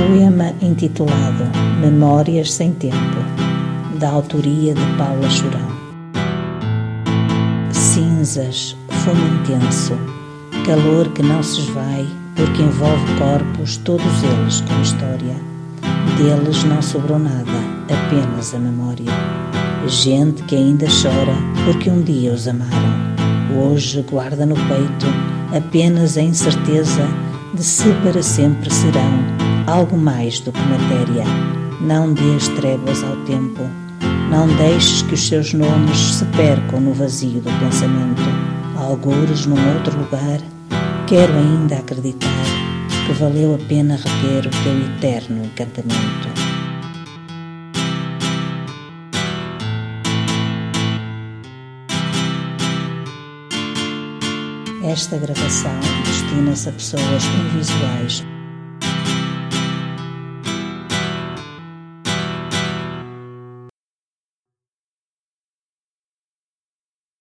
Poema 0.00 0.54
intitulado 0.62 1.44
Memórias 1.78 2.54
sem 2.54 2.72
Tempo, 2.72 2.96
da 3.98 4.08
autoria 4.08 4.72
de 4.72 4.80
Paula 4.96 5.28
Chorão. 5.28 5.68
Cinzas, 7.70 8.74
fumo 8.88 9.22
intenso, 9.34 9.92
calor 10.64 11.06
que 11.12 11.22
não 11.22 11.42
se 11.42 11.60
esvai, 11.60 12.08
porque 12.34 12.62
envolve 12.62 13.14
corpos, 13.18 13.76
todos 13.76 14.22
eles 14.22 14.62
com 14.62 14.80
história. 14.80 15.36
Deles 16.16 16.64
não 16.64 16.80
sobrou 16.80 17.18
nada, 17.18 17.52
apenas 17.84 18.54
a 18.54 18.58
memória. 18.58 19.12
Gente 19.86 20.42
que 20.44 20.56
ainda 20.56 20.86
chora 20.86 21.36
porque 21.66 21.90
um 21.90 22.00
dia 22.00 22.32
os 22.32 22.48
amaram. 22.48 22.94
Hoje 23.54 24.02
guarda 24.10 24.46
no 24.46 24.54
peito 24.54 25.06
apenas 25.54 26.16
a 26.16 26.22
incerteza 26.22 27.06
de 27.52 27.62
se 27.62 27.92
para 28.02 28.22
sempre 28.22 28.72
serão 28.72 29.49
algo 29.66 29.96
mais 29.96 30.40
do 30.40 30.52
que 30.52 30.60
matéria. 30.60 31.24
Não 31.80 32.12
dês 32.12 32.48
tréguas 32.48 33.02
ao 33.02 33.16
tempo. 33.24 33.62
Não 34.30 34.46
deixes 34.56 35.02
que 35.02 35.14
os 35.14 35.26
seus 35.26 35.52
nomes 35.52 35.98
se 36.14 36.24
percam 36.26 36.80
no 36.80 36.92
vazio 36.92 37.40
do 37.40 37.50
pensamento. 37.58 38.22
Algures 38.76 39.46
num 39.46 39.74
outro 39.74 39.98
lugar, 39.98 40.40
quero 41.06 41.32
ainda 41.32 41.76
acreditar 41.76 42.28
que 43.06 43.12
valeu 43.14 43.54
a 43.54 43.58
pena 43.68 43.96
reter 43.96 44.46
o 44.46 44.62
teu 44.62 44.96
eterno 44.96 45.44
encantamento. 45.44 46.28
Esta 54.82 55.18
gravação 55.18 55.78
destina-se 56.04 56.68
a 56.68 56.72
pessoas 56.72 57.24
invisuais 57.24 58.24